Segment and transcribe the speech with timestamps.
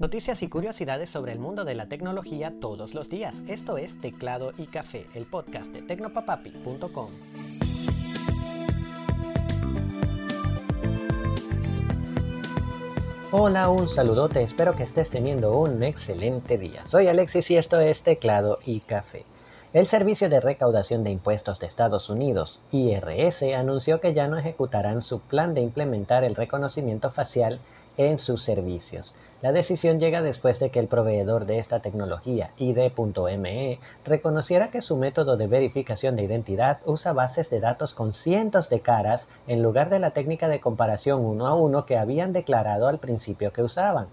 [0.00, 3.44] Noticias y curiosidades sobre el mundo de la tecnología todos los días.
[3.48, 7.10] Esto es Teclado y Café, el podcast de tecnopapapi.com.
[13.30, 16.86] Hola, un saludote, espero que estés teniendo un excelente día.
[16.86, 19.26] Soy Alexis y esto es Teclado y Café.
[19.74, 25.02] El Servicio de Recaudación de Impuestos de Estados Unidos, IRS, anunció que ya no ejecutarán
[25.02, 27.60] su plan de implementar el reconocimiento facial
[28.00, 29.14] en sus servicios.
[29.42, 34.96] La decisión llega después de que el proveedor de esta tecnología, ID.me, reconociera que su
[34.96, 39.90] método de verificación de identidad usa bases de datos con cientos de caras en lugar
[39.90, 44.06] de la técnica de comparación uno a uno que habían declarado al principio que usaban.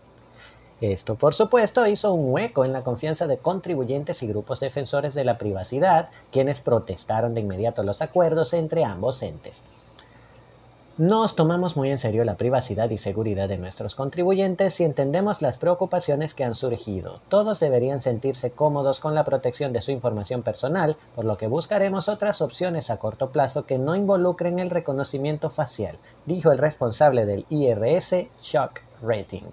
[0.82, 5.24] Esto, por supuesto, hizo un hueco en la confianza de contribuyentes y grupos defensores de
[5.24, 9.64] la privacidad, quienes protestaron de inmediato los acuerdos entre ambos entes.
[10.98, 15.60] Nos tomamos muy en serio la privacidad y seguridad de nuestros contribuyentes y entendemos las
[15.60, 17.20] preocupaciones que han surgido.
[17.30, 22.10] Todos deberían sentirse cómodos con la protección de su información personal, por lo que buscaremos
[22.10, 27.46] otras opciones a corto plazo que no involucren el reconocimiento facial, dijo el responsable del
[27.52, 29.52] IRS, Shock Rating.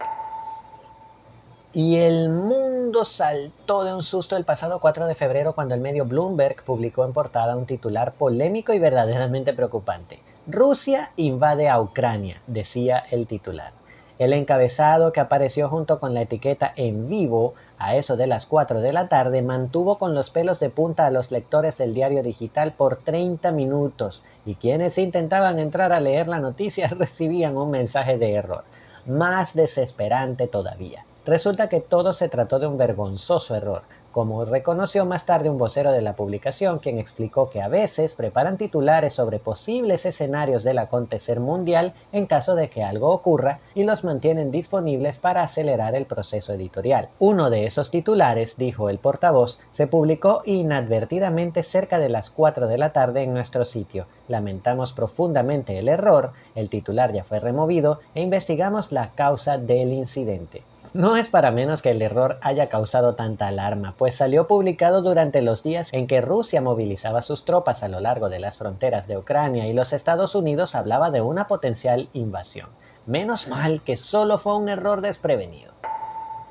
[1.74, 6.06] Y el mundo saltó de un susto el pasado 4 de febrero cuando el medio
[6.06, 10.20] Bloomberg publicó en portada un titular polémico y verdaderamente preocupante.
[10.46, 13.72] Rusia invade a Ucrania, decía el titular.
[14.18, 18.82] El encabezado que apareció junto con la etiqueta en vivo a eso de las 4
[18.82, 22.72] de la tarde mantuvo con los pelos de punta a los lectores del diario digital
[22.72, 28.34] por 30 minutos y quienes intentaban entrar a leer la noticia recibían un mensaje de
[28.34, 28.64] error,
[29.06, 31.06] más desesperante todavía.
[31.24, 33.80] Resulta que todo se trató de un vergonzoso error,
[34.14, 38.56] como reconoció más tarde un vocero de la publicación, quien explicó que a veces preparan
[38.56, 44.04] titulares sobre posibles escenarios del acontecer mundial en caso de que algo ocurra y los
[44.04, 47.08] mantienen disponibles para acelerar el proceso editorial.
[47.18, 52.78] Uno de esos titulares, dijo el portavoz, se publicó inadvertidamente cerca de las 4 de
[52.78, 54.06] la tarde en nuestro sitio.
[54.28, 60.62] Lamentamos profundamente el error, el titular ya fue removido e investigamos la causa del incidente.
[60.94, 65.42] No es para menos que el error haya causado tanta alarma, pues salió publicado durante
[65.42, 69.18] los días en que Rusia movilizaba sus tropas a lo largo de las fronteras de
[69.18, 72.68] Ucrania y los Estados Unidos hablaba de una potencial invasión.
[73.06, 75.72] Menos mal que solo fue un error desprevenido.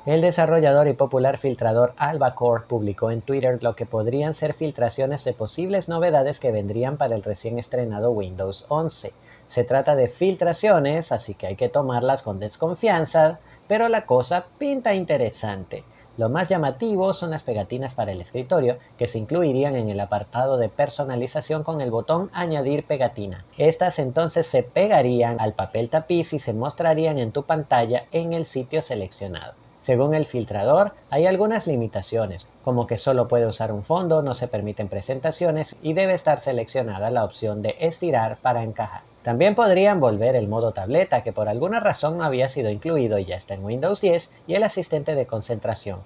[0.04, 5.32] El desarrollador y popular filtrador Albacore publicó en Twitter lo que podrían ser filtraciones de
[5.32, 9.14] posibles novedades que vendrían para el recién estrenado Windows 11.
[9.48, 14.94] Se trata de filtraciones, así que hay que tomarlas con desconfianza, pero la cosa pinta
[14.94, 15.84] interesante.
[16.16, 20.56] Lo más llamativo son las pegatinas para el escritorio, que se incluirían en el apartado
[20.58, 23.44] de personalización con el botón Añadir pegatina.
[23.58, 28.46] Estas entonces se pegarían al papel tapiz y se mostrarían en tu pantalla en el
[28.46, 29.54] sitio seleccionado.
[29.80, 34.48] Según el filtrador, hay algunas limitaciones, como que solo puede usar un fondo, no se
[34.48, 39.02] permiten presentaciones y debe estar seleccionada la opción de estirar para encajar.
[39.24, 43.24] También podrían volver el modo tableta que por alguna razón no había sido incluido y
[43.24, 46.00] ya está en Windows 10 y el asistente de concentración.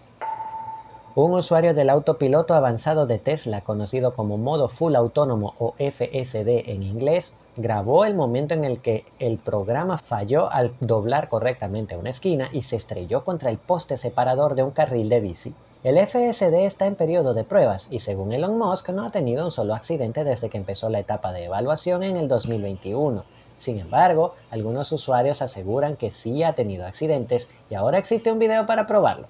[1.17, 6.85] Un usuario del autopiloto avanzado de Tesla, conocido como modo full autónomo o FSD en
[6.85, 12.49] inglés, grabó el momento en el que el programa falló al doblar correctamente una esquina
[12.53, 15.55] y se estrelló contra el poste separador de un carril de bici.
[15.85, 19.53] El FSD está en periodo de pruebas y según Elon Musk no ha tenido un
[19.53, 23.23] solo accidente desde que empezó la etapa de evaluación en el 2021.
[23.61, 28.67] Sin embargo, algunos usuarios aseguran que sí ha tenido accidentes y ahora existe un video
[28.67, 29.29] para probarlo.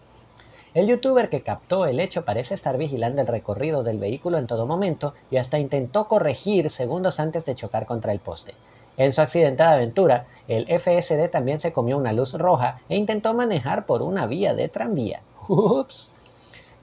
[0.72, 4.64] El youtuber que captó el hecho parece estar vigilando el recorrido del vehículo en todo
[4.64, 8.54] momento y hasta intentó corregir segundos antes de chocar contra el poste.
[8.96, 13.84] En su accidentada aventura, el FSD también se comió una luz roja e intentó manejar
[13.84, 15.20] por una vía de tranvía.
[15.48, 16.14] ¡Ups!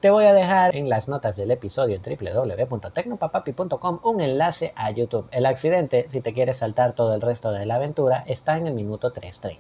[0.06, 5.28] Te voy a dejar en las notas del episodio www.tecnopapapi.com un enlace a YouTube.
[5.32, 8.76] El accidente, si te quieres saltar todo el resto de la aventura, está en el
[8.76, 9.58] minuto 3.30.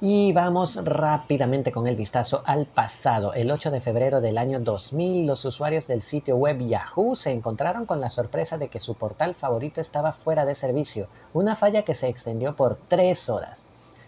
[0.00, 3.32] Y vamos rápidamente con el vistazo al pasado.
[3.32, 7.86] El 8 de febrero del año 2000, los usuarios del sitio web Yahoo se encontraron
[7.86, 11.94] con la sorpresa de que su portal favorito estaba fuera de servicio, una falla que
[11.94, 13.66] se extendió por tres horas.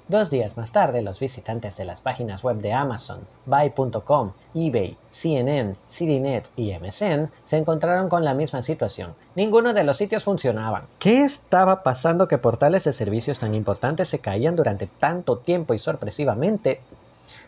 [0.09, 5.77] Dos días más tarde, los visitantes de las páginas web de Amazon, Buy.com, eBay, CNN,
[5.91, 9.15] CityNet y MSN se encontraron con la misma situación.
[9.37, 10.87] Ninguno de los sitios funcionaban.
[10.99, 15.79] ¿Qué estaba pasando que portales de servicios tan importantes se caían durante tanto tiempo y
[15.79, 16.81] sorpresivamente?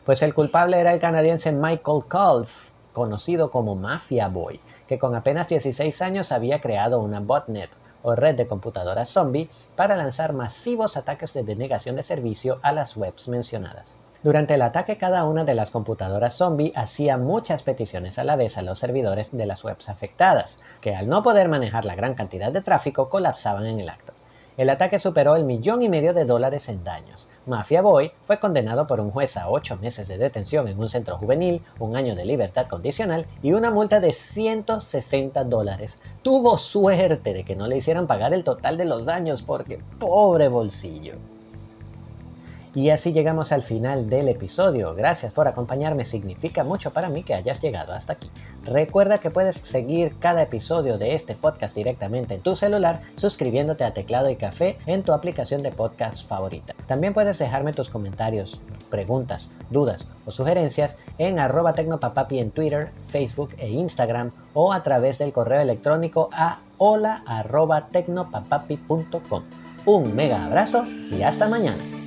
[0.07, 5.49] Pues el culpable era el canadiense Michael Coles, conocido como Mafia Boy, que con apenas
[5.49, 7.71] 16 años había creado una botnet
[8.05, 12.97] o red de computadoras zombie para lanzar masivos ataques de denegación de servicio a las
[12.97, 13.95] webs mencionadas.
[14.23, 18.57] Durante el ataque cada una de las computadoras zombie hacía muchas peticiones a la vez
[18.57, 22.53] a los servidores de las webs afectadas, que al no poder manejar la gran cantidad
[22.53, 24.13] de tráfico colapsaban en el acto.
[24.57, 27.29] El ataque superó el millón y medio de dólares en daños.
[27.47, 31.19] Mafia Boy fue condenado por un juez a ocho meses de detención en un centro
[31.19, 36.01] juvenil, un año de libertad condicional y una multa de 160 dólares.
[36.23, 40.47] Tuvo suerte de que no le hicieran pagar el total de los daños porque pobre
[40.47, 41.15] bolsillo.
[42.75, 44.95] Y así llegamos al final del episodio.
[44.97, 48.29] Gracias por acompañarme, significa mucho para mí que hayas llegado hasta aquí.
[48.65, 53.95] Recuerda que puedes seguir cada episodio de este podcast directamente en tu celular suscribiéndote a
[53.95, 56.75] Teclado y Café en tu aplicación de podcast favorita.
[56.89, 58.61] También puedes dejarme tus comentarios,
[58.91, 65.19] preguntas, dudas o sugerencias en arroba tecnopapapi en Twitter, Facebook e Instagram o a través
[65.19, 69.43] del correo electrónico a hola arroba tecnopapapi.com.
[69.87, 72.04] Un mega abrazo y hasta mañana.